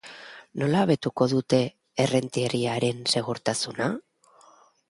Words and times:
Nola 0.61 0.79
hobetuko 0.85 1.27
dute 1.33 1.59
errentariaren 2.05 3.07
segurtasuna? 3.15 3.93